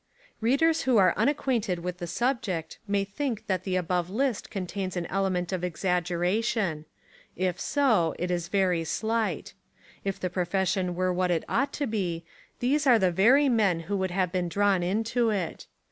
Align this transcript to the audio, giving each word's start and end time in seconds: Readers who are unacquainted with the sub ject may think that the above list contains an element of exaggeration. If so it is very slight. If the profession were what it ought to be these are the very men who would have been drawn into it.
Readers 0.39 0.81
who 0.81 0.97
are 0.97 1.13
unacquainted 1.15 1.77
with 1.77 1.99
the 1.99 2.07
sub 2.07 2.41
ject 2.41 2.79
may 2.87 3.03
think 3.03 3.45
that 3.45 3.63
the 3.65 3.75
above 3.75 4.09
list 4.09 4.49
contains 4.49 4.97
an 4.97 5.05
element 5.11 5.51
of 5.51 5.63
exaggeration. 5.63 6.85
If 7.35 7.59
so 7.59 8.15
it 8.17 8.31
is 8.31 8.47
very 8.47 8.83
slight. 8.83 9.53
If 10.03 10.19
the 10.19 10.31
profession 10.31 10.95
were 10.95 11.13
what 11.13 11.29
it 11.29 11.43
ought 11.47 11.71
to 11.73 11.85
be 11.85 12.25
these 12.61 12.87
are 12.87 12.97
the 12.97 13.11
very 13.11 13.47
men 13.47 13.81
who 13.81 13.97
would 13.97 14.09
have 14.09 14.31
been 14.31 14.49
drawn 14.49 14.81
into 14.81 15.29
it. 15.29 15.67